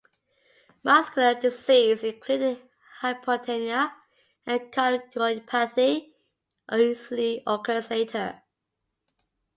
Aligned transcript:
Muscular 0.83 1.39
disease, 1.39 2.01
including 2.03 2.57
hypotonia 3.03 3.93
and 4.47 4.61
cardiomyopathy, 4.73 6.11
usually 6.71 7.43
occurs 7.45 7.91
later. 7.91 8.41